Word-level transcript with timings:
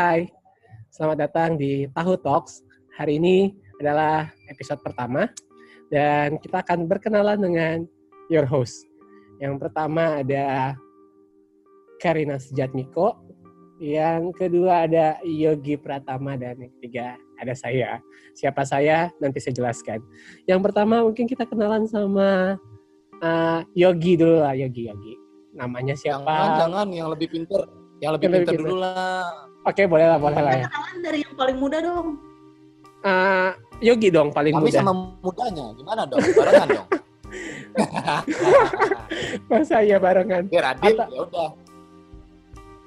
Hai, 0.00 0.24
selamat 0.88 1.28
datang 1.28 1.50
di 1.60 1.84
Tahu 1.92 2.16
Talks. 2.24 2.64
Hari 2.96 3.20
ini 3.20 3.52
adalah 3.84 4.32
episode 4.48 4.80
pertama 4.80 5.28
dan 5.92 6.40
kita 6.40 6.64
akan 6.64 6.88
berkenalan 6.88 7.36
dengan 7.36 7.84
your 8.32 8.48
host. 8.48 8.88
Yang 9.44 9.60
pertama 9.60 10.24
ada 10.24 10.72
Karina 12.00 12.40
Sejatmiko, 12.40 13.12
yang 13.76 14.32
kedua 14.32 14.88
ada 14.88 15.20
Yogi 15.20 15.76
Pratama 15.76 16.32
dan 16.32 16.56
yang 16.56 16.72
ketiga 16.80 17.20
ada 17.36 17.52
saya. 17.52 18.00
Siapa 18.32 18.64
saya 18.64 19.12
nanti 19.20 19.36
saya 19.36 19.52
jelaskan. 19.52 20.00
Yang 20.48 20.64
pertama 20.64 21.04
mungkin 21.04 21.28
kita 21.28 21.44
kenalan 21.44 21.84
sama 21.84 22.56
uh, 23.20 23.60
Yogi 23.76 24.16
dulu 24.16 24.48
lah, 24.48 24.56
Yogi 24.56 24.88
Yogi. 24.88 25.12
Namanya 25.60 25.92
siapa? 25.92 26.24
Jangan, 26.24 26.56
jangan 26.56 26.86
yang 26.88 27.12
lebih 27.12 27.28
pinter. 27.28 27.68
Yang 28.00 28.12
lebih 28.16 28.24
Yang 28.24 28.32
lebih 28.32 28.40
pinter 28.40 28.54
pinter. 28.56 28.64
dulu 28.64 28.76
lah. 28.80 29.49
Oke, 29.70 29.86
boleh 29.86 30.06
lah, 30.10 30.18
boleh 30.18 30.40
lah 30.42 30.52
ya. 30.58 30.66
Kenalan 30.66 30.98
dari 31.00 31.18
yang 31.22 31.34
paling 31.38 31.56
muda 31.56 31.78
dong. 31.78 32.06
Uh, 33.00 33.50
Yogi 33.80 34.12
dong 34.12 34.28
paling 34.34 34.52
Kami 34.52 34.66
muda. 34.68 34.78
sama 34.82 34.92
mudanya. 35.22 35.66
Gimana 35.78 36.02
dong? 36.04 36.20
Barengan 36.20 36.68
dong. 36.68 36.88
Masa 39.50 39.76
iya 39.86 39.96
barengan. 40.02 40.50
Biar 40.50 40.74
adil, 40.74 40.98
Atau- 40.98 41.10
ya 41.14 41.20
udah. 41.24 41.50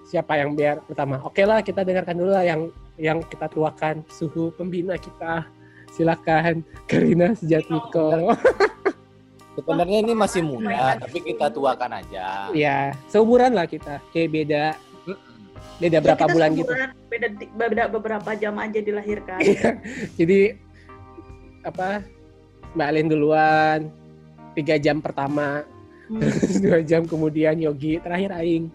Siapa 0.04 0.38
yang 0.38 0.54
biar 0.54 0.84
pertama? 0.86 1.18
Oke 1.26 1.41
lah, 1.41 1.66
kita 1.66 1.82
dengarkan 1.82 2.14
dulu 2.14 2.32
lah 2.36 2.46
yang 2.46 2.70
yang 3.02 3.18
kita 3.26 3.50
tuakan 3.50 4.05
suhu 4.12 4.54
pembina 4.54 4.94
kita. 5.00 5.48
Silakan 5.90 6.62
Karina 6.86 7.34
Sejatmiko. 7.34 8.34
Sebenarnya 9.54 9.98
ini 10.02 10.13
masih 10.18 10.41
muda, 10.41 10.98
tapi 10.98 11.22
kita 11.22 11.46
tuakan 11.54 12.02
aja. 12.02 12.50
ya, 12.58 12.90
seumuran 13.05 13.54
lah 13.54 13.70
kita. 13.70 14.02
Kayak 14.10 14.30
beda 14.34 14.63
beda 15.81 15.98
Ya, 15.98 16.02
berapa 16.02 16.23
kita 16.26 16.34
bulan 16.34 16.49
gitu. 16.55 16.72
Beda, 17.09 17.27
beda 17.55 17.84
beberapa 17.91 18.30
jam 18.38 18.55
aja 18.58 18.80
dilahirkan. 18.80 19.40
Iya. 19.41 19.70
Jadi 20.17 20.40
apa? 21.63 22.04
Mbak 22.74 22.88
Alin 22.90 23.07
duluan 23.10 23.79
tiga 24.54 24.77
jam 24.77 25.01
pertama, 25.01 25.63
Hmm. 26.04 26.20
dua 26.63 26.84
jam 26.84 27.07
kemudian 27.07 27.55
Yogi, 27.55 27.96
terakhir 28.04 28.35
Aing. 28.35 28.68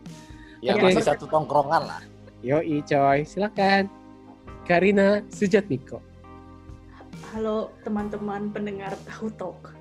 Ya 0.65 0.75
Oke. 0.75 0.91
masih 0.91 1.05
satu 1.05 1.29
tongkrongan 1.29 1.85
lah. 1.87 2.03
Yoi 2.41 2.81
coy, 2.83 3.23
silakan. 3.29 3.87
Karina 4.65 5.21
Sujatmiko. 5.29 6.01
Halo 7.33 7.73
teman-teman 7.85 8.49
pendengar 8.49 8.97
Tahu 9.05 9.29
Talk. 9.37 9.77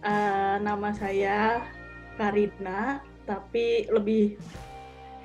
Eh, 0.00 0.54
nama 0.62 0.94
saya 0.94 1.66
Karina, 2.14 3.02
tapi 3.26 3.90
lebih 3.90 4.38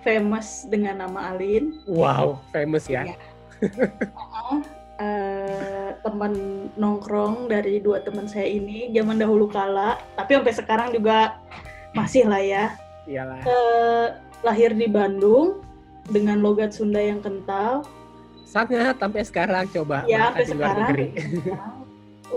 famous 0.03 0.67
dengan 0.67 1.01
nama 1.07 1.33
Alin. 1.33 1.79
Wow, 1.87 2.43
famous 2.51 2.85
ya. 2.85 3.07
Iya. 3.07 3.15
Eh, 5.01 5.89
teman 6.05 6.33
nongkrong 6.77 7.49
dari 7.49 7.81
dua 7.81 8.05
teman 8.05 8.29
saya 8.29 8.45
ini 8.45 8.93
zaman 8.93 9.17
dahulu 9.17 9.49
kala, 9.49 9.97
tapi 10.13 10.37
sampai 10.37 10.53
sekarang 10.53 10.87
juga 10.93 11.41
masih 11.97 12.29
lah 12.29 12.43
ya. 12.43 12.65
Iyalah. 13.09 13.41
Eh, 13.41 14.07
lahir 14.45 14.71
di 14.77 14.85
Bandung 14.85 15.65
dengan 16.13 16.43
logat 16.45 16.77
Sunda 16.77 17.01
yang 17.01 17.23
kental. 17.25 17.81
Sangat 18.45 19.01
sampai 19.01 19.25
sekarang 19.25 19.65
coba 19.73 20.05
Ya, 20.05 20.29
sampai 20.29 20.45
sekarang. 20.45 20.87
negeri. 20.93 21.07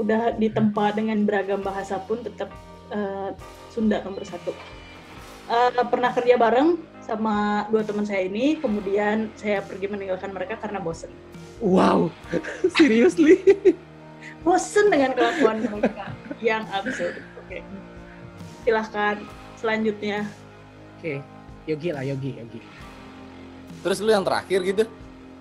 Udah 0.01 0.33
ditempa 0.41 0.97
dengan 0.97 1.29
beragam 1.29 1.61
bahasa 1.61 2.01
pun 2.01 2.25
tetap 2.25 2.49
eh, 2.89 3.37
Sunda 3.69 4.01
nomor 4.01 4.25
satu. 4.25 4.57
Eh, 5.47 5.71
pernah 5.93 6.11
kerja 6.11 6.41
bareng 6.41 6.81
sama 7.07 7.65
dua 7.71 7.87
teman 7.87 8.03
saya 8.03 8.27
ini, 8.27 8.59
kemudian 8.59 9.31
saya 9.39 9.63
pergi 9.63 9.87
meninggalkan 9.87 10.35
mereka 10.35 10.59
karena 10.59 10.83
bosen. 10.83 11.09
Wow, 11.63 12.11
seriously? 12.77 13.39
Bosen 14.43 14.91
dengan 14.91 15.15
kelakuan 15.15 15.63
mereka 15.63 16.11
yang 16.43 16.67
absurd. 16.75 17.23
Oke, 17.47 17.63
silahkan 18.67 19.23
selanjutnya. 19.55 20.27
Oke, 20.99 21.23
Yogi 21.71 21.95
lah, 21.95 22.03
Yogi, 22.03 22.35
Yogi. 22.43 22.61
Terus 23.87 24.03
lu 24.03 24.11
yang 24.11 24.27
terakhir 24.27 24.67
gitu? 24.67 24.85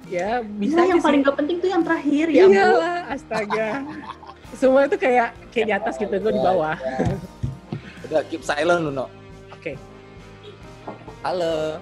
Ya 0.06 0.46
bisa 0.46 0.86
aja 0.86 0.94
yang 0.94 1.02
paling 1.02 1.26
gak 1.26 1.34
penting 1.34 1.58
tuh 1.58 1.70
yang 1.74 1.82
terakhir 1.82 2.26
ya. 2.30 2.46
Iya 2.46 2.66
Bu. 2.70 2.78
lah, 2.78 3.00
astaga. 3.10 3.70
Semua 4.54 4.82
itu 4.86 4.98
kayak 5.02 5.34
kayak 5.50 5.66
di 5.66 5.74
atas 5.74 5.98
gitu, 5.98 6.14
gue 6.14 6.32
di 6.32 6.42
bawah. 6.46 6.78
Ya. 6.78 7.18
Udah 8.06 8.22
keep 8.30 8.46
silent 8.46 8.86
lu, 8.86 8.94
no. 8.94 9.10
Halo. 11.26 11.82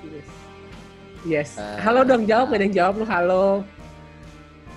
yes. 0.00 0.28
Yes. 1.28 1.50
Eh. 1.60 1.76
Halo 1.84 2.08
dong, 2.08 2.24
jawab 2.24 2.48
gak 2.48 2.56
ada 2.56 2.64
yang 2.64 2.72
jawab 2.72 2.94
lu 2.96 3.04
halo. 3.04 3.44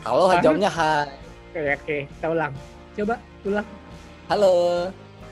Halo, 0.03 0.23
Hah? 0.27 0.43
jawabnya 0.43 0.67
hai. 0.67 1.07
Oke, 1.55 1.61
oke, 1.79 1.97
kita 2.11 2.27
ulang. 2.27 2.53
Coba 2.99 3.15
ulang. 3.47 3.67
Halo. 4.27 4.53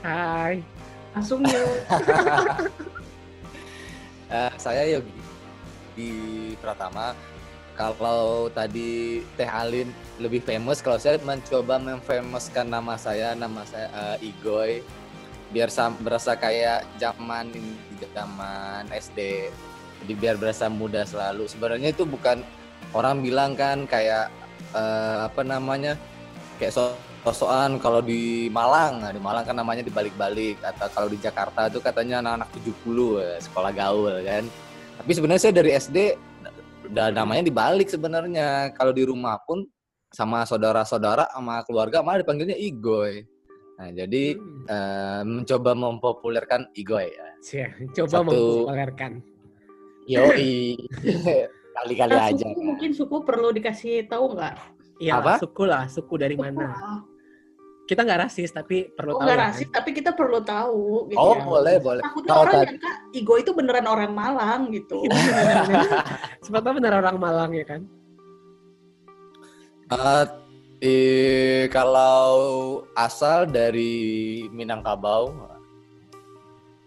Hai. 0.00 0.64
Langsung 1.12 1.44
yuk. 1.44 1.76
Eh, 4.26 4.52
saya 4.58 4.82
Yogi 4.90 5.22
di 5.94 6.10
Pratama. 6.58 7.14
Kalau 7.78 8.50
tadi 8.50 9.22
Teh 9.38 9.46
Alin 9.46 9.94
lebih 10.18 10.42
famous, 10.42 10.82
kalau 10.82 10.98
saya 10.98 11.14
mencoba 11.22 11.78
memfamouskan 11.78 12.66
nama 12.66 12.98
saya, 12.98 13.38
nama 13.38 13.62
saya 13.62 13.86
eh, 14.18 14.34
Igoy, 14.34 14.82
biar 15.50 15.70
berasa 16.02 16.34
kayak 16.34 16.86
zaman 16.98 17.50
zaman 18.14 18.84
SD. 18.90 19.50
Jadi 20.04 20.12
biar 20.14 20.36
berasa 20.38 20.70
muda 20.70 21.02
selalu. 21.02 21.48
Sebenarnya 21.50 21.90
itu 21.90 22.06
bukan 22.06 22.42
orang 22.92 23.24
bilang 23.24 23.58
kan 23.58 23.88
kayak 23.88 24.30
eh, 24.74 25.18
apa 25.26 25.42
namanya 25.42 25.98
kayak 26.60 26.72
so 26.74 26.94
sosokan 27.26 27.82
kalau 27.82 27.98
di 27.98 28.46
Malang, 28.54 29.02
nah, 29.02 29.10
di 29.10 29.18
Malang 29.18 29.42
kan 29.42 29.58
namanya 29.58 29.82
dibalik-balik 29.82 30.62
atau 30.62 30.86
kalau 30.94 31.08
di 31.10 31.18
Jakarta 31.18 31.66
tuh 31.66 31.82
katanya 31.82 32.22
anak-anak 32.22 32.54
70 32.54 33.18
eh, 33.18 33.38
sekolah 33.42 33.72
gaul 33.74 34.14
kan. 34.22 34.46
Tapi 35.02 35.10
sebenarnya 35.10 35.42
saya 35.42 35.54
dari 35.58 35.70
SD 35.74 35.98
udah 36.86 37.10
namanya 37.10 37.42
dibalik 37.42 37.90
sebenarnya. 37.90 38.70
Kalau 38.78 38.94
di 38.94 39.02
rumah 39.02 39.42
pun 39.42 39.66
sama 40.14 40.46
saudara-saudara 40.46 41.26
sama 41.34 41.66
keluarga 41.66 41.98
malah 42.00 42.22
dipanggilnya 42.22 42.54
Igoy. 42.54 43.26
Nah, 43.76 43.92
jadi 43.92 44.22
Hmm. 44.32 44.64
eh, 44.66 45.22
mencoba 45.22 45.70
mempopulerkan 45.72 46.72
Igoy 46.72 47.06
ya. 47.06 47.28
Cia, 47.38 47.68
Coba 47.92 48.08
Satu. 48.18 48.24
mempopulerkan. 48.26 49.12
Yoi. 50.06 50.80
Kali-kali 51.76 52.08
Nah, 52.10 52.26
aja. 52.26 52.46
suku 52.46 52.60
mungkin 52.62 52.90
suku 52.90 53.16
perlu 53.20 53.52
dikasih 53.52 54.08
tahu 54.08 54.32
nggak? 54.32 54.54
Iya, 54.96 55.20
Apa? 55.20 55.36
suku 55.36 55.62
lah, 55.62 55.84
suku 55.86 56.16
dari 56.16 56.32
mana? 56.34 56.72
Kita 57.84 58.00
nggak 58.00 58.20
rasis, 58.24 58.48
tapi 58.48 58.88
perlu 58.88 59.12
Oh 59.12 59.20
tahu. 59.20 59.26
nggak 59.28 59.36
lah, 59.36 59.48
rasis, 59.52 59.68
tapi 59.68 59.90
kita 59.92 60.10
perlu 60.10 60.40
tahu. 60.40 61.06
Gitu 61.06 61.20
Oh, 61.20 61.36
ya. 61.36 61.44
boleh, 61.44 61.76
boleh. 61.78 62.02
Takutnya 62.02 62.30
Kalau 62.32 62.42
orang 62.42 62.54
tadi- 62.56 62.66
nyangka 62.72 62.90
Igo 63.12 63.34
itu 63.36 63.50
beneran 63.52 63.86
orang 63.86 64.10
Malang 64.10 64.62
gitu. 64.72 64.98
Siapa 66.42 66.58
tahu 66.58 66.72
benar 66.80 66.92
orang 66.96 67.16
Malang 67.20 67.50
ya 67.52 67.62
kan? 67.62 67.80
Eh, 69.86 70.24
eh, 70.80 71.64
kalau 71.72 72.84
asal 72.92 73.48
dari 73.48 74.44
Minangkabau, 74.52 75.32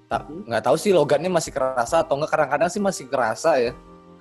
tak 0.10 0.26
nggak 0.26 0.64
tahu 0.66 0.76
sih 0.76 0.90
logatnya 0.90 1.30
masih 1.30 1.54
kerasa 1.54 2.02
atau 2.02 2.18
enggak. 2.18 2.34
Kadang-kadang 2.34 2.70
sih 2.74 2.82
masih 2.82 3.06
kerasa 3.06 3.62
ya. 3.62 3.72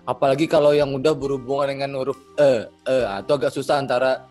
Apalagi 0.05 0.49
kalau 0.49 0.73
yang 0.73 0.93
udah 0.93 1.12
berhubungan 1.12 1.69
dengan 1.69 2.01
huruf 2.01 2.17
e, 2.41 2.65
e, 2.89 2.97
atau 3.05 3.37
agak 3.37 3.53
susah 3.53 3.77
antara 3.81 4.25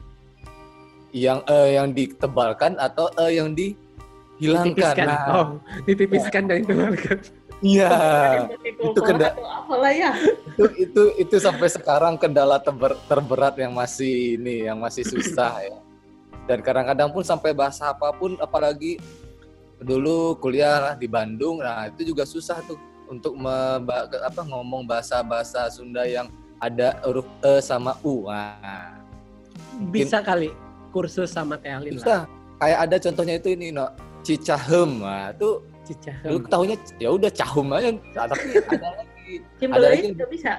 yang 1.13 1.41
e 1.45 1.57
yang 1.77 1.93
ditebalkan 1.93 2.77
atau 2.81 3.09
e 3.13 3.37
yang 3.37 3.53
dihilangkan. 3.53 4.73
Ditipiskan. 4.73 5.05
Nah, 5.05 5.21
Oh, 5.33 5.47
ditipiskan 5.85 6.41
dan 6.49 6.55
ditebalkan. 6.65 7.17
Iya. 7.61 7.89
itu 8.61 8.93
itu 8.93 8.99
kenda- 9.01 9.33
atau 9.33 9.45
apalah 9.45 9.93
ya. 9.93 10.11
itu 10.53 10.65
itu 10.77 11.01
itu 11.17 11.35
sampai 11.41 11.67
sekarang 11.69 12.13
kendala 12.17 12.61
terber- 12.61 12.99
terberat 13.09 13.57
yang 13.57 13.73
masih 13.73 14.37
ini 14.37 14.69
yang 14.69 14.77
masih 14.77 15.03
susah 15.05 15.61
ya 15.65 15.77
dan 16.47 16.63
kadang-kadang 16.63 17.09
pun 17.11 17.23
sampai 17.25 17.51
bahasa 17.51 17.91
apa 17.91 18.13
pun 18.15 18.39
apalagi 18.39 19.01
dulu 19.77 20.33
kuliah 20.41 20.95
di 20.97 21.05
Bandung 21.05 21.61
nah 21.61 21.85
itu 21.89 22.13
juga 22.13 22.25
susah 22.25 22.61
tuh 22.65 22.79
untuk 23.07 23.33
memba- 23.37 24.09
apa 24.25 24.41
ngomong 24.43 24.83
bahasa-bahasa 24.83 25.69
Sunda 25.71 26.03
yang 26.03 26.27
ada 26.57 26.97
huruf 27.05 27.27
e 27.45 27.61
sama 27.61 27.93
u 28.01 28.25
nah, 28.27 28.97
Bisa 29.93 30.25
kali 30.25 30.49
kursus 30.89 31.29
sama 31.29 31.61
Teh 31.61 31.69
Alin 31.69 31.97
lah. 31.97 32.01
susah 32.01 32.21
kayak 32.57 32.79
ada 32.89 32.95
contohnya 32.97 33.35
itu 33.37 33.49
ini 33.53 33.69
no 33.69 33.85
cicahem 34.25 35.05
nah 35.05 35.29
itu 35.29 35.61
Cicah. 35.87 36.15
dulu 36.21 36.43
tahunya 36.45 36.75
ya 36.97 37.09
udah 37.09 37.31
cahum 37.31 37.67
aja 37.71 37.89
Nah, 37.89 38.25
tapi 38.27 38.45
ada 38.53 38.89
lagi 38.93 39.33
Cimbeluit 39.55 39.91
lagi- 39.93 40.11
nggak 40.13 40.29
bisa. 40.29 40.53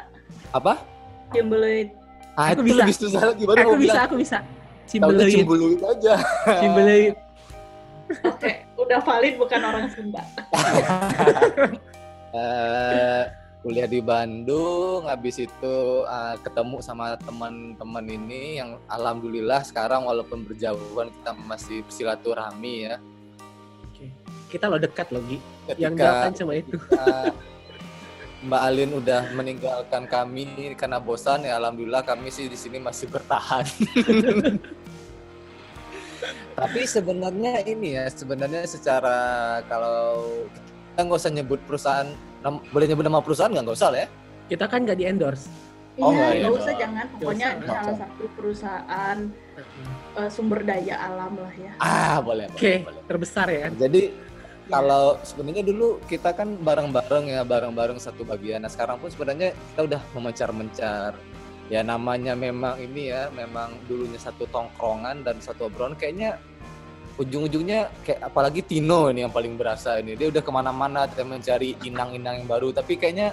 apa 0.50 0.72
Cimbeluit. 1.28 1.88
ah, 2.34 2.44
Aku 2.48 2.52
itu 2.56 2.62
bisa. 2.66 2.80
lebih 2.80 2.96
susah 2.96 3.22
lagi 3.28 3.42
baru 3.44 3.58
Aku 3.60 3.72
bisa, 3.72 3.82
bilang 3.84 4.00
aku 4.02 4.16
bisa. 4.16 4.38
Tahunya 4.38 4.88
Cimbeleit. 4.88 5.32
cimbeluit 5.34 5.80
aja. 5.82 6.14
Cimbeleit. 6.56 7.16
Oke, 8.24 8.52
udah 8.74 9.00
valid 9.04 9.34
bukan 9.36 9.60
orang 9.62 9.84
Sunda. 9.90 10.22
Eh, 12.30 13.22
kuliah 13.58 13.84
di 13.84 14.00
Bandung, 14.00 15.04
habis 15.04 15.40
itu 15.40 15.74
uh, 16.04 16.36
ketemu 16.38 16.76
sama 16.78 17.16
teman-teman 17.18 18.04
ini 18.06 18.60
yang 18.60 18.76
alhamdulillah 18.86 19.64
sekarang 19.64 20.04
walaupun 20.04 20.44
berjauhan 20.44 21.08
kita 21.10 21.32
masih 21.42 21.80
silaturahmi 21.88 22.84
ya. 22.84 23.00
Kita 24.48 24.64
lo 24.66 24.76
dekat 24.76 25.12
loh, 25.12 25.20
Gi. 25.22 25.38
Ketika 25.66 25.78
Yang 25.78 25.94
kan 25.98 26.32
cuma 26.34 26.52
itu. 26.54 26.74
uh, 26.92 27.30
Mbak 28.38 28.62
Alin 28.64 28.90
udah 28.94 29.20
meninggalkan 29.34 30.06
kami 30.06 30.46
karena 30.72 30.96
bosan 30.98 31.42
ya 31.42 31.58
alhamdulillah 31.58 32.00
kami 32.00 32.30
sih 32.30 32.46
di 32.46 32.54
sini 32.54 32.78
masih 32.78 33.10
bertahan. 33.10 33.66
Tapi 36.54 36.80
sebenarnya 36.84 37.62
ini 37.62 37.94
ya 37.94 38.06
sebenarnya 38.08 38.66
secara 38.66 39.18
kalau 39.64 40.26
kita 40.90 41.00
nggak 41.00 41.18
usah 41.18 41.30
nyebut 41.30 41.60
perusahaan 41.62 42.08
nam- 42.40 42.62
boleh 42.68 42.86
nyebut 42.86 43.04
nama 43.04 43.22
perusahaan 43.22 43.46
nggak 43.48 43.62
nggak 43.62 43.78
usah 43.78 43.90
lah 43.90 44.00
ya 44.02 44.08
Kita 44.48 44.64
kan 44.64 44.82
nggak 44.82 44.96
di 44.96 45.04
endorse. 45.04 45.46
Oh, 45.98 46.08
Iya, 46.08 46.40
nggak 46.40 46.46
ya. 46.46 46.48
usah 46.56 46.72
jangan. 46.74 47.04
Pokoknya 47.12 47.48
usah. 47.54 47.68
salah 47.68 47.94
satu 47.96 48.24
perusahaan 48.32 49.18
eh, 50.16 50.30
sumber 50.30 50.60
daya 50.62 50.94
alam 50.96 51.32
lah 51.36 51.54
ya. 51.54 51.72
ah 51.78 52.18
boleh 52.18 52.46
Oke, 52.48 52.58
boleh, 52.58 52.86
boleh. 52.86 53.02
terbesar 53.04 53.46
ya 53.46 53.58
kan. 53.66 53.70
jadi 53.76 54.02
kalau 54.68 55.16
sebenarnya 55.24 55.64
dulu 55.64 55.96
kita 56.04 56.36
kan 56.36 56.60
bareng-bareng 56.60 57.32
ya 57.32 57.42
bareng-bareng 57.42 57.96
satu 57.96 58.22
bagian. 58.22 58.62
Nah 58.62 58.70
sekarang 58.70 59.00
pun 59.00 59.08
sebenarnya 59.08 59.56
kita 59.74 59.80
udah 59.88 60.00
memencar-mencar. 60.12 61.16
Ya 61.68 61.84
namanya 61.84 62.32
memang 62.32 62.80
ini 62.80 63.12
ya 63.12 63.28
memang 63.32 63.76
dulunya 63.88 64.16
satu 64.20 64.44
tongkrongan 64.48 65.24
dan 65.24 65.40
satu 65.40 65.68
obrolan. 65.68 65.96
Kayaknya 65.96 66.36
ujung-ujungnya 67.16 67.92
kayak 68.04 68.20
apalagi 68.28 68.60
Tino 68.64 69.08
ini 69.08 69.24
yang 69.24 69.32
paling 69.32 69.56
berasa 69.56 70.00
ini. 70.00 70.16
Dia 70.16 70.28
udah 70.28 70.40
ke 70.44 70.52
mana-mana 70.52 71.08
mencari 71.08 71.76
inang-inang 71.84 72.44
yang 72.44 72.48
baru. 72.48 72.72
Tapi 72.72 73.00
kayaknya 73.00 73.32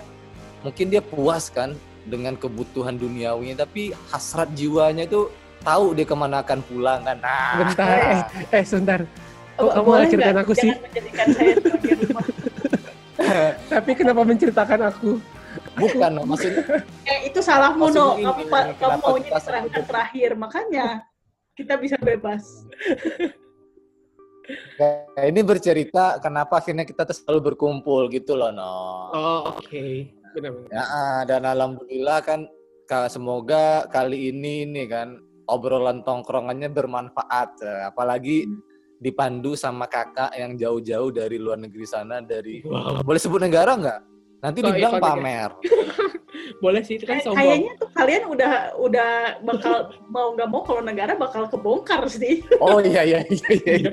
mungkin 0.64 0.88
dia 0.88 1.04
puas 1.04 1.52
kan 1.52 1.76
dengan 2.08 2.40
kebutuhan 2.40 2.96
duniawinya. 2.96 3.68
Tapi 3.68 3.92
hasrat 4.12 4.52
jiwanya 4.56 5.04
itu 5.04 5.28
tahu 5.64 5.96
dia 5.96 6.08
ke 6.08 6.16
mana 6.16 6.44
akan 6.44 6.60
pulang 6.64 7.04
kan. 7.04 7.18
Nah. 7.20 7.56
Bentar, 7.60 7.88
eh, 8.00 8.24
eh 8.56 8.64
sebentar. 8.64 9.00
Kok 9.56 9.62
Oh, 9.62 9.72
kamu 9.72 9.86
boleh 9.86 10.00
menceritakan 10.04 10.34
nggak? 10.34 10.44
aku 10.44 10.54
sih? 10.54 10.69
Jangan 10.69 10.84
menjadikan 10.84 11.28
saya 11.31 11.52
sebagai 11.56 11.94
rumah. 12.02 12.25
Tapi 13.74 13.92
kenapa 13.94 14.22
menceritakan 14.24 14.81
aku? 14.86 15.12
bukan 15.75 16.12
maksudnya 16.25 16.63
Eh, 17.04 17.28
itu 17.28 17.40
salahmu, 17.40 17.88
No. 17.90 18.16
ini, 18.16 18.48
Kamu, 18.48 18.75
kamu 18.75 18.98
maunya 19.02 19.31
sebut- 19.40 19.88
terakhir. 19.88 20.30
Makanya 20.36 21.04
kita 21.54 21.75
bisa 21.75 21.96
bebas. 21.98 22.44
Kayak 24.78 25.25
ini 25.25 25.42
bercerita 25.42 26.19
kenapa 26.19 26.60
akhirnya 26.60 26.84
kita 26.84 27.04
tuh 27.04 27.16
selalu 27.16 27.40
berkumpul 27.52 28.07
gitu 28.07 28.36
loh, 28.36 28.52
no. 28.52 28.75
Oh, 29.10 29.40
oke. 29.50 29.84
Benar-benar. 30.31 30.69
Ya, 30.69 30.84
ah, 30.86 31.19
dan 31.24 31.44
alhamdulillah 31.46 32.19
kan 32.22 32.46
ka- 32.86 33.07
semoga 33.07 33.88
kali 33.90 34.30
ini 34.30 34.63
nih 34.66 34.86
kan 34.86 35.07
obrolan 35.46 36.04
tongkrongannya 36.04 36.69
bermanfaat, 36.69 37.50
eh, 37.60 37.84
apalagi 37.86 38.46
dipandu 38.95 39.53
sama 39.53 39.86
kakak 39.86 40.31
yang 40.33 40.56
jauh-jauh 40.56 41.12
dari 41.12 41.36
luar 41.36 41.57
negeri 41.57 41.83
sana 41.83 42.19
dari 42.19 42.63
Wow. 42.63 43.03
boleh 43.03 43.19
sebut 43.19 43.39
negara 43.39 43.75
nggak? 43.75 44.00
Nanti 44.39 44.59
Oh, 44.62 44.65
dibilang 44.69 44.94
iya, 44.94 45.01
pamer. 45.01 45.51
Boleh 46.56 46.81
sih, 46.81 46.95
itu 46.95 47.03
kan 47.03 47.18
Kay- 47.18 47.25
sombong. 47.25 47.42
Kayaknya 47.42 47.71
tuh 47.75 47.89
kalian 47.92 48.24
udah 48.30 48.51
udah 48.77 49.09
bakal 49.42 49.74
mau 50.07 50.31
nggak 50.31 50.47
mau 50.47 50.62
kalau 50.62 50.81
negara 50.81 51.13
bakal 51.13 51.50
kebongkar 51.50 52.06
sih. 52.07 52.45
Oh 52.63 52.80
iya 52.80 53.01
iya 53.03 53.19
iya 53.25 53.50
iya. 53.51 53.74
iya. 53.75 53.92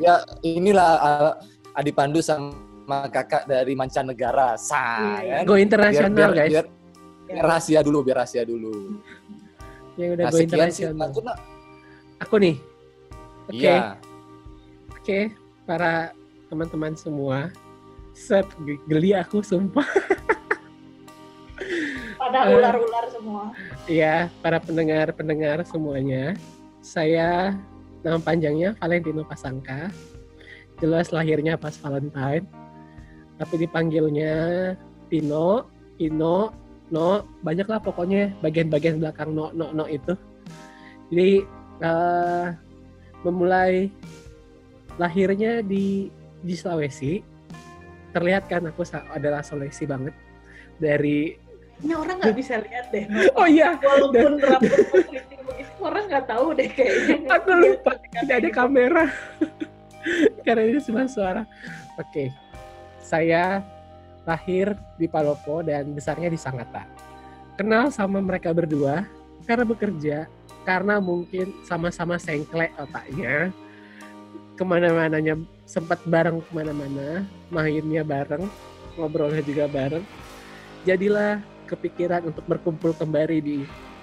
ya 0.00 0.14
inilah 0.40 0.90
uh, 0.98 1.32
Adi 1.76 1.92
Pandu 1.92 2.18
sama 2.18 3.06
kakak 3.06 3.46
dari 3.46 3.72
mancanegara, 3.72 4.56
sa 4.56 5.20
Iya, 5.20 5.44
kan? 5.44 5.44
Go 5.44 5.54
internasional, 5.54 6.30
guys. 6.32 6.50
Biar, 6.50 6.66
biar 7.28 7.44
rahasia 7.44 7.80
dulu, 7.84 7.98
biar 8.02 8.16
rahasia 8.18 8.42
dulu. 8.42 8.98
Yang 9.94 10.10
udah 10.16 10.24
Nah, 10.24 10.32
go 10.32 10.38
internasional. 10.40 11.08
Aku 12.18 12.34
nih. 12.40 12.56
Oke. 13.48 13.64
Iya. 13.64 13.96
Oke, 14.92 15.20
para 15.64 16.12
teman-teman 16.46 16.92
semua. 16.94 17.48
Set, 18.12 18.44
ge- 18.62 18.82
geli 18.84 19.14
aku 19.14 19.40
sumpah. 19.40 19.84
Pada 22.18 22.44
Eh. 22.44 22.54
ular-ular 22.54 23.04
semua. 23.08 23.44
Iya, 23.86 24.28
para 24.42 24.58
pendengar-pendengar 24.58 25.64
semuanya. 25.64 26.36
Saya 26.82 27.56
nama 28.02 28.20
panjangnya 28.20 28.76
Valentino 28.76 29.24
Pasangka. 29.24 29.88
Jelas 30.78 31.08
lahirnya 31.08 31.56
pas 31.56 31.72
Valentine. 31.74 32.44
Tapi 33.38 33.54
dipanggilnya 33.56 34.34
Tino, 35.08 35.70
Ino, 35.96 36.52
No, 36.88 37.20
banyak 37.44 37.68
lah 37.68 37.76
pokoknya 37.78 38.32
bagian-bagian 38.40 38.96
belakang 38.96 39.30
No, 39.30 39.52
No, 39.52 39.72
No 39.72 39.84
itu. 39.84 40.16
Jadi 41.08 41.44
eh, 41.78 42.46
memulai 43.22 43.90
lahirnya 44.98 45.62
di 45.62 46.10
di 46.42 46.54
Sulawesi. 46.54 47.22
Terlihat 48.14 48.48
kan 48.50 48.66
aku 48.66 48.82
adalah 49.14 49.44
Sulawesi 49.44 49.84
banget 49.84 50.14
dari 50.78 51.34
Ini 51.78 51.94
orang 51.94 52.18
nggak 52.18 52.34
bisa 52.34 52.58
lihat 52.58 52.90
deh. 52.90 53.06
Oh 53.38 53.46
iya, 53.46 53.78
Walaupun 53.78 54.42
begitu, 54.42 55.38
orang 55.86 56.10
nggak 56.10 56.26
tahu 56.26 56.50
deh 56.58 56.66
kayaknya. 56.74 57.30
Aku 57.38 57.50
lupa 57.54 57.92
tidak 58.18 58.36
ada 58.42 58.50
kamera 58.50 59.04
karena 60.42 60.62
ini 60.66 60.80
cuma 60.82 61.06
suara. 61.06 61.42
Oke, 61.98 62.34
saya 62.98 63.62
lahir 64.26 64.76
di 65.00 65.06
Palopo 65.08 65.64
dan 65.64 65.92
besarnya 65.94 66.28
di 66.28 66.38
Sangatta. 66.38 66.84
Kenal 67.58 67.90
sama 67.90 68.22
mereka 68.22 68.54
berdua 68.54 69.06
karena 69.48 69.64
bekerja, 69.64 70.18
karena 70.68 71.00
mungkin 71.00 71.56
sama-sama 71.64 72.20
sengklek 72.20 72.76
otaknya. 72.76 73.48
Ke 74.52 74.62
mana-mananya 74.66 75.40
sempat 75.64 76.04
bareng 76.04 76.44
ke 76.44 76.50
mana-mana, 76.52 77.24
mainnya 77.48 78.04
bareng, 78.04 78.44
ngobrolnya 79.00 79.40
juga 79.40 79.64
bareng. 79.64 80.04
Jadilah 80.84 81.40
kepikiran 81.64 82.28
untuk 82.28 82.44
berkumpul 82.44 82.92
kembali 82.92 83.38
di 83.40 83.56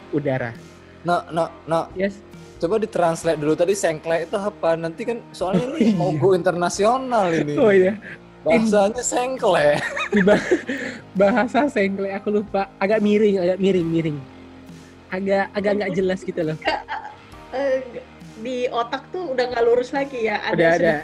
udara. 0.10 0.58
No, 1.06 1.22
no, 1.30 1.54
no. 1.70 1.86
Yes, 1.94 2.18
Coba 2.56 2.80
ditranslate 2.80 3.36
dulu 3.36 3.54
tadi 3.54 3.76
sengklek 3.76 4.32
itu 4.32 4.38
apa? 4.40 4.80
Nanti 4.80 5.04
kan 5.04 5.20
soalnya 5.36 5.76
ini 5.76 5.92
mau 6.00 6.16
go 6.16 6.34
internasional 6.34 7.30
ini. 7.36 7.54
oh 7.60 7.70
iya. 7.70 8.00
Bahasanya 8.48 9.04
sengklek. 9.04 9.84
bahasa 11.20 11.68
sengklek 11.68 12.16
aku 12.16 12.42
lupa 12.42 12.72
agak 12.80 13.04
miring 13.04 13.44
agak 13.44 13.58
miring 13.60 13.88
miring 13.92 14.18
agak 15.18 15.46
agak 15.56 15.72
nggak 15.82 15.92
jelas 15.96 16.20
gitu 16.22 16.42
loh. 16.42 16.58
Eh, 17.56 17.80
di 18.44 18.68
otak 18.68 19.08
tuh 19.16 19.32
udah 19.32 19.48
nggak 19.48 19.64
lurus 19.64 19.96
lagi 19.96 20.28
ya. 20.28 20.44
udah 20.52 20.70
ada. 20.76 20.96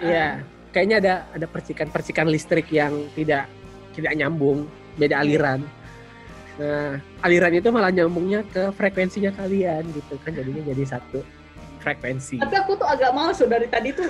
Iya 0.00 0.28
kayaknya 0.72 0.96
ada 1.04 1.14
ada 1.36 1.46
percikan 1.46 1.92
percikan 1.92 2.26
listrik 2.26 2.66
yang 2.72 3.06
tidak 3.12 3.46
tidak 3.92 4.12
nyambung. 4.16 4.66
Beda 4.96 5.20
aliran. 5.20 5.60
Nah 6.56 7.00
aliran 7.24 7.52
itu 7.52 7.68
malah 7.68 7.92
nyambungnya 7.92 8.44
ke 8.48 8.72
frekuensinya 8.72 9.36
kalian 9.36 9.84
gitu 9.92 10.16
kan. 10.24 10.32
Jadinya 10.32 10.64
jadi 10.72 10.84
satu 10.96 11.20
frekuensi. 11.84 12.40
Tapi 12.40 12.56
aku 12.56 12.78
tuh 12.80 12.88
agak 12.88 13.12
males 13.12 13.36
loh 13.40 13.50
dari 13.52 13.68
tadi 13.68 13.92
tuh 13.92 14.08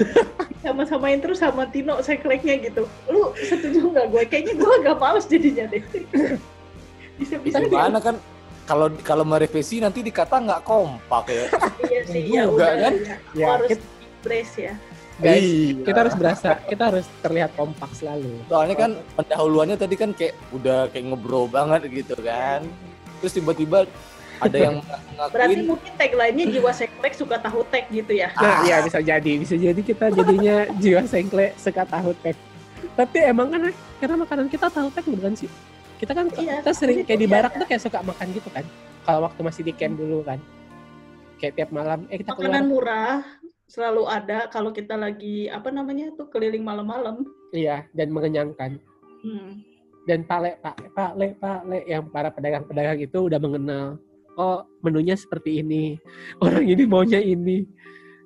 sama-samain 0.65 1.19
terus 1.19 1.43
sama 1.43 1.67
Tino 1.71 1.99
sengkleknya 1.99 2.63
gitu. 2.63 2.87
Lu 3.11 3.35
setuju 3.35 3.91
nggak 3.91 4.07
gue? 4.11 4.23
Kayaknya 4.31 4.55
gue 4.59 4.73
agak 4.87 4.97
males 5.03 5.27
jadinya 5.27 5.65
deh. 5.67 5.83
bisa 7.19 7.37
bisa 7.39 7.61
Gimana 7.61 7.99
kan 8.01 8.17
kalau 8.63 8.87
kalau 9.03 9.25
merevisi 9.27 9.83
nanti 9.83 10.01
dikata 10.01 10.39
nggak 10.39 10.63
kompak 10.63 11.25
ya. 11.29 11.47
Iya 11.83 12.01
sih, 12.07 12.23
ya 12.31 12.43
Juga, 12.47 12.55
udah 12.55 12.71
kan? 12.79 12.93
ya. 12.95 13.17
ya 13.35 13.47
harus 13.59 13.69
kita, 13.75 13.85
brace 14.23 14.57
ya. 14.59 14.75
guys 15.23 15.45
Iya. 15.45 15.85
kita 15.87 15.99
harus 16.03 16.15
berasa 16.17 16.49
kita 16.67 16.83
harus 16.89 17.07
terlihat 17.21 17.51
kompak 17.55 17.91
selalu 17.95 18.33
Soalnya 18.49 18.77
kan 18.81 18.91
pendahuluannya 19.15 19.77
tadi 19.77 19.95
kan 19.95 20.11
kayak 20.17 20.35
udah 20.51 20.89
kayak 20.89 21.05
ngebro 21.13 21.47
banget 21.47 21.87
gitu 21.91 22.17
kan. 22.23 22.65
Terus 23.21 23.33
tiba-tiba 23.39 23.87
ada 24.43 24.57
yang 24.59 24.77
Berarti 25.35 25.55
ngakuin 25.55 25.63
mungkin 25.69 25.93
tagline-nya 25.95 26.47
jiwa 26.51 26.73
sengklek 26.75 27.15
suka 27.15 27.37
tahu 27.39 27.63
tek 27.71 27.87
gitu 27.93 28.13
ya. 28.17 28.35
Nah, 28.35 28.67
ya 28.67 28.83
bisa 28.83 28.99
jadi, 28.99 29.33
bisa 29.39 29.55
jadi 29.55 29.79
kita 29.79 30.11
jadinya 30.11 30.67
jiwa 30.83 31.03
sengkle 31.07 31.55
suka 31.55 31.87
tahu 31.87 32.11
tek. 32.25 32.35
Tapi 32.99 33.19
emang 33.23 33.53
kan 33.53 33.63
karena 34.03 34.17
makanan 34.19 34.47
kita 34.51 34.67
tahu 34.73 34.89
tek 34.91 35.07
bukan 35.07 35.39
sih? 35.39 35.51
Kita 36.03 36.19
kan 36.19 36.27
Iya, 36.35 36.67
kita 36.67 36.73
sering 36.75 37.07
kayak 37.07 37.21
di 37.23 37.29
iya. 37.31 37.35
barak 37.39 37.53
tuh 37.55 37.67
kayak 37.71 37.83
suka 37.87 38.03
makan 38.03 38.27
gitu 38.35 38.51
kan. 38.51 38.67
Kalau 39.07 39.23
waktu 39.23 39.41
masih 39.47 39.63
di 39.63 39.71
camp 39.71 39.95
dulu 39.95 40.27
kan. 40.27 40.43
Kayak 41.39 41.55
tiap 41.63 41.71
malam, 41.71 42.11
eh 42.11 42.19
kita 42.19 42.35
keluar. 42.35 42.59
Makanan 42.59 42.67
murah 42.67 43.19
selalu 43.71 44.03
ada 44.11 44.51
kalau 44.51 44.75
kita 44.75 44.99
lagi 44.99 45.47
apa 45.47 45.71
namanya 45.71 46.11
tuh 46.19 46.27
keliling 46.27 46.67
malam-malam. 46.67 47.23
Iya, 47.55 47.87
dan 47.95 48.11
mengenyangkan. 48.11 48.83
Hmm. 49.23 49.63
Dan 50.11 50.27
pale, 50.27 50.59
pale, 50.59 50.91
pale, 50.91 51.39
pale 51.39 51.79
yang 51.87 52.11
para 52.11 52.35
pedagang-pedagang 52.35 52.99
itu 52.99 53.19
udah 53.31 53.39
mengenal. 53.39 53.95
Oh, 54.35 54.67
menunya 54.83 55.15
seperti 55.15 55.63
ini. 55.63 56.03
Orang 56.43 56.67
ini 56.67 56.83
maunya 56.83 57.23
ini. 57.23 57.63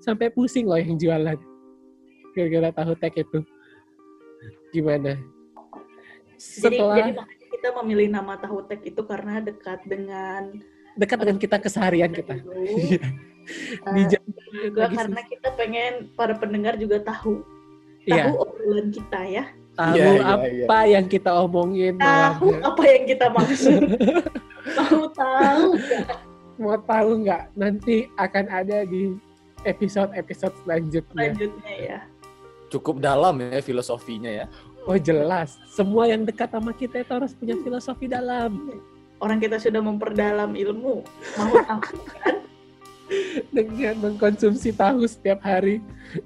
Sampai 0.01 0.33
pusing 0.33 0.65
loh 0.65 0.81
yang 0.81 0.97
jualan. 0.97 1.37
Gara-gara 2.33 2.73
tahu 2.73 2.97
tek 2.97 3.21
itu. 3.21 3.45
Gimana? 4.73 5.21
Jadi, 6.37 6.77
setelah 6.77 6.97
jadi 7.01 7.13
makanya 7.17 7.36
kita 7.67 7.83
memilih 7.83 8.15
nama 8.15 8.39
tahu 8.39 8.63
tek 8.71 8.79
itu 8.87 9.03
karena 9.03 9.43
dekat 9.43 9.83
dengan 9.91 10.55
dekat 10.95 11.19
dengan 11.19 11.35
kita 11.43 11.59
keseharian 11.59 12.15
kita. 12.15 12.39
Iya. 12.39 13.03
Di 13.95 14.03
jam 14.07 14.23
juga 14.55 14.87
lagi 14.87 14.95
karena 14.95 15.21
kita 15.27 15.49
pengen 15.59 15.93
para 16.15 16.39
pendengar 16.39 16.79
juga 16.79 17.03
tahu 17.03 17.43
Iya, 18.07 18.31
tahu 18.31 18.35
obrolan 18.39 18.89
kita 18.95 19.21
ya 19.27 19.45
tahu 19.75 19.99
Iya, 19.99 20.07
iya, 20.15 20.23
apa 20.31 20.79
yang 20.87 21.07
kita 21.11 21.31
omongin 21.43 21.99
tahu 21.99 22.55
malamnya. 22.55 22.71
apa 22.71 22.83
yang 22.87 23.03
kita 23.11 23.27
maksud 23.35 23.81
tahu 24.79 25.03
tahu 25.11 25.67
nggak? 25.75 26.19
Mau 26.63 26.79
tahu 26.87 27.11
nggak? 27.27 27.43
Nanti 27.59 27.97
akan 28.15 28.47
ada 28.47 28.87
di 28.87 29.11
episode-episode 29.67 30.55
selanjutnya. 30.63 31.35
selanjutnya 31.35 31.75
ya 31.83 31.99
Cukup 32.71 33.03
dalam 33.03 33.43
ya 33.43 33.59
filosofinya 33.59 34.31
ya. 34.31 34.47
Oh 34.87 34.95
jelas, 34.95 35.59
semua 35.67 36.07
yang 36.07 36.23
dekat 36.23 36.47
sama 36.55 36.71
kita 36.71 37.03
itu 37.03 37.11
harus 37.11 37.35
punya 37.35 37.59
filosofi 37.59 38.07
dalam. 38.07 38.71
orang 39.19 39.41
kita 39.41 39.57
sudah 39.57 39.81
memperdalam 39.83 40.55
ilmu. 40.55 41.03
Mau 41.41 41.57
tahu 41.67 41.81
kan 42.21 42.37
Dengan 43.55 43.95
mengkonsumsi 44.03 44.75
tahu 44.75 45.07
setiap 45.07 45.41
hari, 45.43 45.79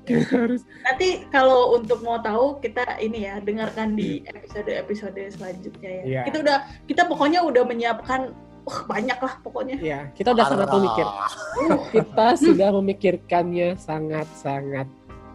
kita 0.08 0.26
harus 0.32 0.64
nanti 0.80 1.28
kalau 1.28 1.76
untuk 1.76 2.00
mau 2.00 2.16
tahu 2.18 2.56
kita 2.58 2.96
ini 2.98 3.28
ya 3.28 3.36
dengarkan 3.40 3.94
di 3.96 4.24
episode-episode 4.24 5.20
selanjutnya 5.28 5.90
ya. 5.90 6.02
Iya. 6.04 6.22
kita 6.28 6.36
udah 6.40 6.58
kita 6.88 7.02
pokoknya 7.04 7.44
udah 7.44 7.62
menyiapkan 7.68 8.32
wah 8.64 8.80
banyak 8.88 9.18
lah 9.20 9.34
pokoknya. 9.44 9.76
Ya 9.76 10.08
kita 10.16 10.32
udah 10.32 10.46
sangat 10.48 10.68
memikir. 10.72 11.06
Kita 11.94 12.26
sudah 12.40 12.68
memikirkannya 12.80 13.76
sangat-sangat 13.76 14.88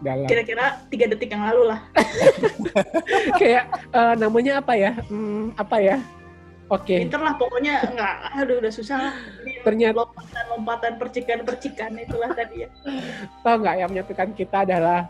dalam. 0.04 0.28
kira-kira 0.28 0.80
tiga 0.92 1.06
detik 1.08 1.32
yang 1.32 1.44
lalu 1.46 1.72
lah 1.74 1.80
Kayak 3.40 3.64
eh, 3.92 4.14
namanya 4.20 4.60
apa 4.60 4.72
ya? 4.76 4.92
Hmm, 5.08 5.52
apa 5.56 5.76
ya? 5.80 5.96
Oke, 6.66 6.98
pinter 6.98 7.22
lah 7.22 7.38
pokoknya 7.38 7.78
nggak 7.94 8.14
aduh 8.42 8.58
udah 8.58 8.72
susah 8.74 8.98
lah 8.98 9.14
ternyata 9.62 10.02
lompatan-lompatan 10.02 10.98
percikan-percikan 10.98 11.94
itulah 11.94 12.34
tadi 12.34 12.66
ya 12.66 12.68
tahu 13.46 13.62
nggak 13.62 13.76
yang 13.78 13.90
menyatukan 13.94 14.28
kita 14.34 14.66
adalah 14.66 15.06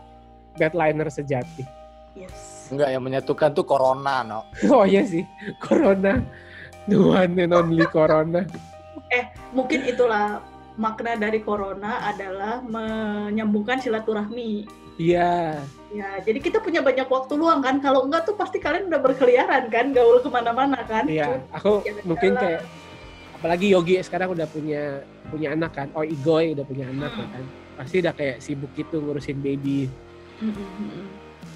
deadliner 0.53 1.09
sejati. 1.09 1.65
yes 2.13 2.57
Enggak 2.67 2.89
yang 2.93 3.03
menyatukan 3.03 3.49
tuh 3.55 3.65
corona, 3.65 4.21
no. 4.21 4.45
Oh 4.75 4.83
iya 4.83 5.01
sih, 5.07 5.23
corona. 5.57 6.19
The 6.85 6.99
one 6.99 7.39
and 7.39 7.55
only 7.55 7.87
corona. 7.87 8.43
mungkin 9.55 9.87
itulah 9.87 10.43
makna 10.77 11.17
dari 11.17 11.41
corona 11.41 12.05
adalah 12.05 12.61
menyambungkan 12.61 13.81
silaturahmi 13.81 14.69
Iya, 14.97 15.61
ya 15.93 16.09
jadi 16.25 16.41
kita 16.41 16.57
punya 16.57 16.81
banyak 16.81 17.05
waktu 17.05 17.37
luang 17.37 17.61
kan 17.61 17.77
kalau 17.77 18.09
enggak 18.09 18.25
tuh 18.25 18.33
pasti 18.33 18.57
kalian 18.57 18.89
udah 18.89 18.97
berkeliaran 18.97 19.69
kan 19.69 19.93
gaul 19.93 20.17
ke 20.17 20.25
mana-mana 20.25 20.81
kan 20.89 21.05
iya. 21.05 21.37
Aku 21.53 21.85
Jalan-jalan. 21.85 22.05
mungkin 22.09 22.31
kayak 22.33 22.61
apalagi 23.37 23.65
Yogi 23.69 24.01
sekarang 24.01 24.33
udah 24.33 24.49
punya 24.49 25.05
punya 25.29 25.53
anak 25.53 25.77
kan. 25.77 25.87
Oh 25.93 26.01
Igoy 26.01 26.57
udah 26.57 26.65
punya 26.65 26.89
anak 26.89 27.13
Hmm. 27.13 27.21
ya 27.21 27.27
kan. 27.29 27.43
Pasti 27.77 27.95
udah 28.01 28.13
kayak 28.17 28.37
sibuk 28.41 28.73
gitu 28.73 28.97
ngurusin 28.97 29.37
baby. 29.37 29.85
Mm, 30.41 30.49
mm, 30.49 30.57
mm, 30.57 30.89
mm. 30.89 31.07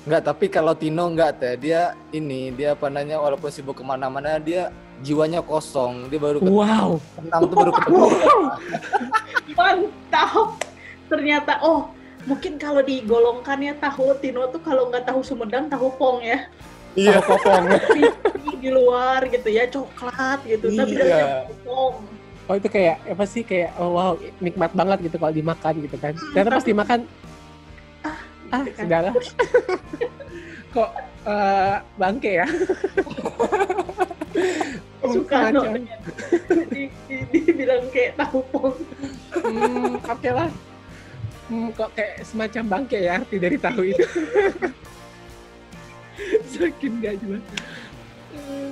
Enggak, 0.05 0.21
tapi 0.21 0.45
kalau 0.45 0.73
Tino 0.77 1.09
enggak 1.09 1.41
teh, 1.41 1.57
dia 1.57 1.97
ini 2.13 2.53
dia 2.53 2.77
apa 2.77 2.93
namanya 2.93 3.17
walaupun 3.17 3.49
sibuk 3.49 3.73
ke 3.73 3.81
mana-mana 3.81 4.37
dia 4.37 4.69
jiwanya 5.01 5.41
kosong. 5.41 6.07
Dia 6.07 6.17
baru 6.17 6.37
ketemu 6.39 6.55
Wow. 6.55 6.89
tenang 7.17 7.41
tuh 7.43 7.55
baru 7.57 7.71
ketemu. 7.73 8.05
mantap 9.51 10.57
ternyata 11.05 11.59
oh 11.61 11.91
mungkin 12.23 12.55
kalau 12.55 12.79
digolongkan 12.79 13.59
ya 13.59 13.73
tahu 13.75 14.15
Tino 14.17 14.47
tuh 14.47 14.61
kalau 14.61 14.87
nggak 14.87 15.03
tahu 15.03 15.19
Sumedang 15.21 15.67
tahu 15.67 15.91
Pong 15.97 16.21
ya 16.21 16.47
Iya. 16.91 17.19
Tahu 17.19 17.39
kopong. 17.39 17.63
Crispy 17.87 18.51
di 18.59 18.69
luar 18.69 19.23
gitu 19.27 19.47
ya 19.47 19.63
coklat 19.65 20.39
gitu 20.43 20.71
tapi 20.71 20.91
Iya. 20.91 20.99
dari 20.99 21.13
tahu 21.19 21.53
Pong 21.63 21.95
Oh 22.47 22.55
itu 22.57 22.67
kayak 22.67 22.99
apa 23.07 23.23
sih 23.23 23.43
kayak 23.43 23.71
oh 23.75 23.95
wow 23.95 24.11
nikmat 24.39 24.71
banget 24.71 25.07
gitu 25.07 25.15
kalau 25.15 25.31
dimakan 25.31 25.73
gitu 25.79 25.95
kan. 25.95 26.11
Ternyata 26.31 26.49
pas 26.51 26.65
dimakan 26.65 26.99
ah 28.51 28.59
gitu 28.59 28.75
kan. 28.75 28.83
sudahlah. 28.83 29.13
Kok 30.75 30.89
eh, 31.27 31.75
bangke 31.95 32.31
ya? 32.43 32.47
suka 35.13 35.37
di, 36.71 36.83
di, 37.07 37.15
dibilang 37.29 37.83
kayak 37.89 38.15
tahu 38.15 38.39
Pong 38.49 38.77
Hmm, 39.31 39.95
oke 39.97 40.29
lah. 40.29 40.49
Hmm, 41.47 41.67
kok 41.71 41.89
kayak 41.91 42.23
semacam 42.23 42.63
bangke 42.67 42.97
ya 42.99 43.17
arti 43.17 43.35
dari 43.35 43.55
tahu 43.55 43.81
itu. 43.83 44.01
Saking 46.51 46.93
gak 47.01 47.15
jelas. 47.19 47.43
Eh, 48.35 48.69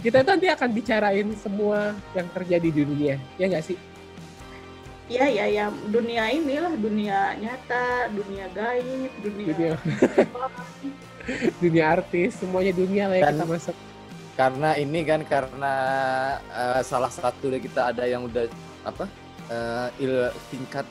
Kita 0.00 0.20
itu 0.20 0.28
nanti 0.32 0.46
akan 0.48 0.70
bicarain 0.72 1.28
semua 1.36 1.92
yang 2.12 2.28
terjadi 2.32 2.68
di 2.72 2.80
dunia, 2.84 3.16
ya 3.36 3.44
nggak 3.48 3.64
sih? 3.64 3.76
Iya 5.04 5.28
ya 5.28 5.44
ya 5.44 5.64
dunia 5.92 6.32
inilah 6.32 6.72
dunia 6.80 7.36
nyata, 7.36 8.08
dunia 8.08 8.48
gaib, 8.56 9.12
dunia, 9.20 9.46
Dunia, 9.52 9.72
dunia 11.60 11.84
artis, 11.92 12.40
semuanya 12.40 12.72
dunia 12.72 13.12
lah 13.12 13.16
ya 13.20 13.24
Dan- 13.28 13.36
kita 13.36 13.44
masuk. 13.44 13.76
Karena 14.34 14.74
ini 14.74 15.00
kan 15.02 15.22
karena 15.22 15.74
eh, 16.48 16.82
salah 16.82 17.08
satu 17.08 17.46
dari 17.46 17.62
kita 17.62 17.90
ada 17.90 18.02
yang 18.04 18.26
udah 18.26 18.50
apa 18.82 19.04
eh, 19.46 19.88
il 20.00 20.14
tingkat 20.48 20.86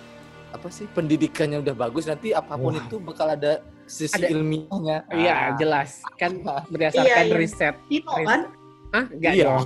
apa 0.49 0.67
sih 0.69 0.85
pendidikannya 0.87 1.59
udah 1.59 1.75
bagus 1.75 2.05
nanti 2.05 2.31
apa 2.31 2.53
pun 2.53 2.71
Wah. 2.71 2.79
itu 2.79 2.95
bakal 2.97 3.27
ada 3.27 3.59
sisi 3.83 4.15
Ada- 4.15 4.31
ilmiahnya. 4.31 4.97
Iya, 5.11 5.33
Ah, 5.33 5.47
jelas. 5.57 5.99
Kan 6.15 6.39
Iya, 6.39 6.55
berdasarkan 6.71 7.25
iya. 7.27 7.35
riset. 7.35 7.75
Tino 7.89 8.13
Riset. 8.15 8.25
kan 8.25 8.41
Ah, 8.93 9.05
enggak 9.09 9.33
Iya. 9.33 9.45
dong. 9.49 9.65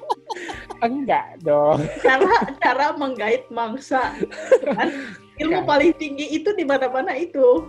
enggak 0.88 1.26
dong. 1.44 1.78
cara 2.00 2.32
cara 2.58 2.86
menggait 2.96 3.44
mangsa 3.50 4.16
kan 4.64 4.88
ilmu 5.36 5.60
Kan. 5.62 5.68
paling 5.68 5.92
tinggi 5.94 6.26
itu 6.32 6.50
di 6.52 6.64
mana-mana 6.64 7.12
itu 7.14 7.68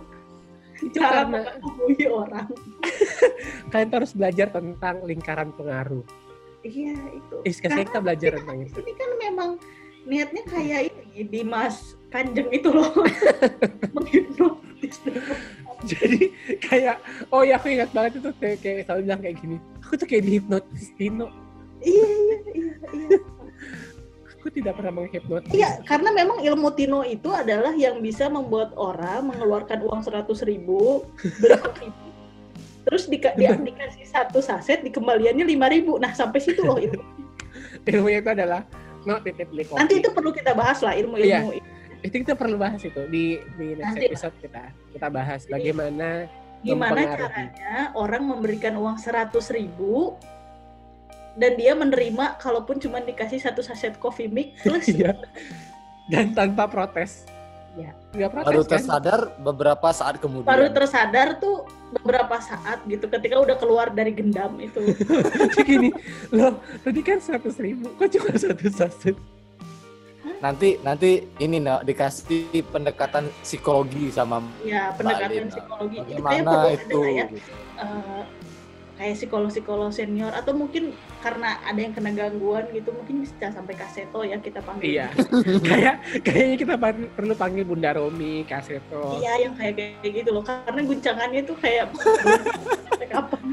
Itu 0.82 0.92
cara 0.92 1.22
karena 1.22 1.30
mengetahui 1.30 2.04
orang 2.06 2.48
kalian 3.70 3.88
tuh 3.88 3.98
harus 3.98 4.12
belajar 4.12 4.46
tentang 4.50 4.96
lingkaran 5.02 5.50
pengaruh. 5.52 6.02
iya 6.62 6.94
itu 7.12 7.36
Eh, 7.42 7.50
sekarang 7.50 7.86
kita 7.86 7.98
belajar 7.98 8.30
tentang 8.36 8.58
itu. 8.62 8.74
ini 8.78 8.92
kan 8.94 9.10
memang 9.16 9.50
niatnya 10.02 10.42
kayak 10.44 10.80
ini 10.90 11.22
Dimas 11.24 11.94
Kanjeng 12.08 12.50
itu 12.50 12.68
loh 12.68 12.90
menghipnotis 13.94 14.98
Jadi 15.82 16.30
kayak, 16.60 17.02
oh 17.28 17.42
ya 17.42 17.58
aku 17.58 17.66
ingat 17.68 17.90
banget 17.90 18.18
itu 18.18 18.30
kayak, 18.36 18.58
kayak 18.58 18.86
selalu 18.86 19.02
bilang 19.02 19.20
kayak 19.20 19.36
gini. 19.38 19.56
Aku 19.82 19.98
tuh 19.98 20.06
kayak 20.06 20.22
dihipnotis 20.22 20.94
Tino. 20.94 21.26
iya 21.80 22.06
iya 22.06 22.36
iya 22.54 22.74
iya 22.94 23.18
Aku 24.42 24.50
tidak 24.50 24.74
pernah 24.74 24.90
menghipnotis. 24.90 25.54
Iya, 25.54 25.86
karena 25.86 26.10
memang 26.10 26.42
ilmu 26.42 26.74
Tino 26.74 27.06
itu 27.06 27.30
adalah 27.30 27.70
yang 27.78 28.02
bisa 28.02 28.26
membuat 28.26 28.74
orang 28.74 29.30
mengeluarkan 29.30 29.86
uang 29.86 30.02
seratus 30.02 30.42
ribu, 30.42 31.06
kopi, 31.62 31.86
terus 32.82 33.06
dika- 33.06 33.38
di- 33.38 33.46
dikasih 33.46 34.02
satu 34.02 34.42
saset, 34.42 34.82
dikembaliannya 34.82 35.46
lima 35.46 35.70
ribu. 35.70 35.94
Nah, 36.02 36.10
sampai 36.10 36.42
situ 36.42 36.66
loh 36.66 36.74
ilmu. 36.74 37.06
Ilmunya 37.86 38.18
itu 38.18 38.30
adalah 38.34 38.66
no 39.06 39.22
titip 39.22 39.46
beli 39.54 39.62
kopi. 39.62 39.78
Nanti 39.78 39.94
itu 40.02 40.10
perlu 40.10 40.34
kita 40.34 40.58
bahas 40.58 40.82
lah 40.82 40.98
ilmu-ilmu. 40.98 41.62
itu 42.02 42.14
kita 42.26 42.34
perlu 42.34 42.58
bahas 42.58 42.82
itu 42.82 42.98
di 43.14 43.38
di 43.54 43.78
next 43.78 43.94
Nanti. 43.94 44.06
episode 44.10 44.34
kita 44.42 44.74
kita 44.90 45.06
bahas 45.06 45.46
bagaimana 45.46 46.26
Gimana 46.62 47.14
caranya 47.18 47.90
orang 47.94 48.22
memberikan 48.26 48.74
uang 48.74 48.98
seratus 48.98 49.50
ribu 49.50 50.14
dan 51.34 51.56
dia 51.56 51.72
menerima 51.72 52.36
kalaupun 52.36 52.76
cuma 52.76 52.98
dikasih 52.98 53.38
satu 53.38 53.60
saset 53.60 53.96
coffee 53.96 54.26
mix 54.26 54.60
plus 54.60 54.86
Iya. 54.86 55.16
dan 56.06 56.32
tanpa 56.32 56.66
protes. 56.66 57.24
Iya. 57.72 57.96
Nggak 58.12 58.30
protes 58.30 58.46
baru 58.46 58.60
kan? 58.60 58.70
tersadar 58.70 59.20
beberapa 59.38 59.88
saat 59.90 60.16
kemudian. 60.18 60.44
baru 60.44 60.68
tersadar 60.68 61.40
tuh 61.40 61.64
beberapa 61.90 62.36
saat 62.38 62.84
gitu 62.84 63.08
ketika 63.08 63.36
udah 63.38 63.56
keluar 63.56 63.88
dari 63.88 64.12
gendam 64.12 64.56
itu. 64.58 64.92
Terus 65.48 65.56
gini, 65.62 65.88
loh 66.28 66.52
tadi 66.78 67.00
kan 67.00 67.16
seratus 67.16 67.56
ribu, 67.56 67.88
kok 67.94 68.08
cuma 68.10 68.32
satu 68.34 68.68
saset? 68.68 69.16
nanti 70.38 70.74
nanti 70.82 71.10
ini 71.38 71.62
no, 71.62 71.78
dikasih 71.80 72.66
pendekatan 72.66 73.30
psikologi 73.40 74.10
sama 74.10 74.42
Ya, 74.60 74.90
pendekatan 74.90 75.22
Mbak 75.22 75.38
Lina. 75.38 75.52
psikologi 75.54 75.98
itu 76.02 76.18
bagaimana 76.18 76.66
itu. 76.74 76.98
lah 76.98 77.10
ya. 77.14 77.26
eh, 77.78 78.22
kayak 79.02 79.18
psikolog-psikolog 79.18 79.90
senior 79.90 80.30
atau 80.30 80.54
mungkin 80.54 80.94
karena 81.26 81.58
ada 81.66 81.74
yang 81.82 81.90
kena 81.90 82.14
gangguan 82.14 82.70
gitu 82.70 82.94
mungkin 82.94 83.26
bisa 83.26 83.50
sampai 83.50 83.74
kaseto 83.74 84.22
ya 84.22 84.38
kita 84.38 84.62
panggil. 84.62 85.02
Iya, 85.02 85.06
kayak 85.74 86.22
kayaknya 86.22 86.56
kita 86.62 86.74
pan- 86.78 87.10
perlu 87.10 87.34
panggil 87.34 87.66
Bunda 87.66 87.90
Romi, 87.98 88.46
Kaseto. 88.46 89.18
Iya, 89.18 89.50
yang 89.50 89.58
kayak 89.58 89.98
kayak 89.98 90.12
gitu 90.22 90.30
loh. 90.30 90.46
Karena 90.46 90.86
guncangannya 90.86 91.42
tuh 91.42 91.58
kayak 91.58 91.90
kapan? 93.10 93.44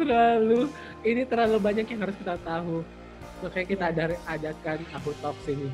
Terlalu, 0.00 0.60
ini 1.04 1.22
terlalu 1.28 1.56
banyak 1.60 1.84
yang 1.92 2.00
harus 2.08 2.16
kita 2.16 2.40
tahu. 2.40 2.80
Makanya 3.44 3.66
kita 3.68 3.84
ada 3.92 4.04
adakan 4.24 4.80
aku 4.96 5.12
talks 5.20 5.44
ini. 5.44 5.68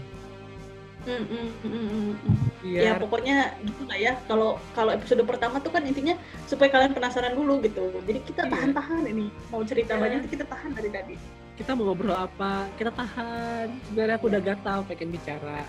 Mm, 1.03 1.25
mm, 1.25 1.49
mm, 1.61 1.73
mm, 1.73 1.91
mm. 2.15 2.37
Iya. 2.63 2.81
Ya 2.81 2.93
pokoknya 2.95 3.37
gitu 3.61 3.83
lah 3.85 3.99
ya. 3.99 4.13
Kalau 4.25 4.63
kalau 4.71 4.91
episode 4.91 5.19
pertama 5.23 5.59
tuh 5.59 5.71
kan 5.71 5.83
intinya 5.83 6.15
supaya 6.47 6.71
kalian 6.71 6.93
penasaran 6.93 7.35
dulu 7.35 7.59
gitu. 7.61 7.91
Jadi 8.03 8.23
kita 8.23 8.47
Iya. 8.47 8.51
tahan-tahan 8.51 9.03
ini. 9.07 9.27
Mau 9.51 9.63
cerita 9.63 9.95
Iya. 9.95 10.01
banyak 10.01 10.19
tuh 10.23 10.31
kita 10.31 10.45
tahan 10.47 10.71
dari 10.73 10.91
tadi. 10.91 11.17
kita 11.53 11.77
mau 11.77 11.93
ngobrol 11.93 12.17
apa 12.17 12.65
kita 12.81 12.89
tahan 12.91 13.69
sebenarnya 13.85 14.17
aku 14.17 14.27
udah 14.27 14.41
gatal 14.41 14.79
pengen 14.89 15.13
bicara 15.13 15.61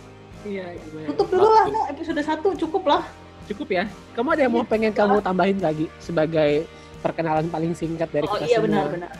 iya 0.41 0.71
gimana 0.79 1.11
Tutup 1.11 1.27
dulu 1.27 1.43
lah 1.43 1.65
no, 1.67 1.81
episode 1.91 2.23
1 2.23 2.39
cukup 2.55 2.83
lah. 2.87 3.03
cukup 3.51 3.67
ya 3.67 3.83
kamu 4.15 4.27
ada 4.31 4.41
yang 4.47 4.53
mau 4.55 4.63
pengen 4.63 4.95
kamu 4.95 5.19
tambahin 5.19 5.59
lagi 5.59 5.91
sebagai 5.99 6.63
perkenalan 7.03 7.51
paling 7.51 7.75
singkat 7.75 8.07
dari 8.09 8.23
Oh 8.23 8.39
kita 8.39 8.47
iya 8.47 8.57
semua 8.63 8.87
benar-benar. 8.87 9.11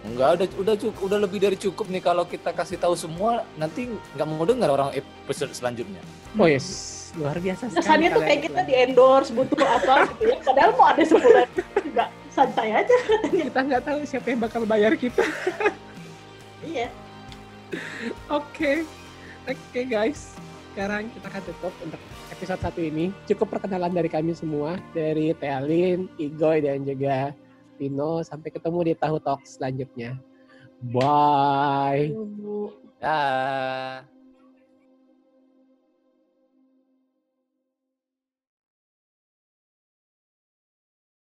Enggak 0.00 0.28
udah 0.40 0.46
udah 0.64 0.74
cukup 0.80 1.00
udah 1.12 1.18
lebih 1.20 1.38
dari 1.44 1.56
cukup 1.60 1.86
nih 1.92 2.00
kalau 2.00 2.24
kita 2.24 2.56
kasih 2.56 2.80
tahu 2.80 2.96
semua 2.96 3.44
nanti 3.60 3.84
nggak 4.16 4.26
mau 4.28 4.48
dengar 4.48 4.72
orang 4.72 4.90
episode 4.96 5.52
selanjutnya. 5.52 6.00
oh 6.40 6.48
yes 6.48 7.10
luar 7.18 7.36
biasa 7.42 7.66
sekali 7.68 7.82
Kesannya 7.82 8.08
tuh 8.14 8.22
kayak 8.22 8.40
kita 8.46 8.60
di 8.62 8.74
endorse 8.86 9.30
butuh 9.34 9.58
apa 9.66 10.06
gitu 10.14 10.30
ya. 10.30 10.38
Padahal 10.46 10.70
mau 10.78 10.86
ada 10.88 11.02
sebulan 11.02 11.46
juga 11.82 12.04
santai 12.30 12.68
aja. 12.70 12.96
kita 13.50 13.58
nggak 13.60 13.82
tahu 13.82 13.98
siapa 14.06 14.26
yang 14.30 14.40
bakal 14.40 14.62
bayar 14.64 14.94
kita 14.94 15.26
Iya. 16.70 16.92
Oke, 18.28 18.84
oke 19.48 19.80
guys. 19.88 20.36
Sekarang 20.70 21.08
kita 21.10 21.26
akan 21.32 21.42
tutup 21.48 21.74
untuk 21.82 22.00
episode 22.30 22.60
satu 22.60 22.80
ini. 22.84 23.10
Cukup 23.26 23.58
perkenalan 23.58 23.90
dari 23.90 24.12
kami 24.12 24.36
semua, 24.36 24.76
dari 24.92 25.32
Tealin, 25.34 26.06
Igoy, 26.20 26.62
dan 26.62 26.84
juga 26.84 27.32
Pino. 27.80 28.20
Sampai 28.20 28.52
ketemu 28.52 28.92
di 28.92 28.92
Tahu 28.92 29.16
Talk 29.24 29.48
selanjutnya. 29.48 30.20
Bye. 30.92 32.12
Dah. 33.00 34.04